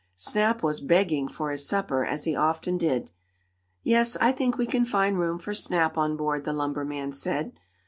[0.15, 3.11] Snap was "begging" for his supper, as he often did.
[3.83, 7.51] "Yes, I think we can find room for Snap on board," the lumber man said.